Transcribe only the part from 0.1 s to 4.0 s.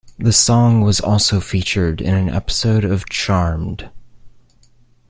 The song was also featured in an episode of "Charmed".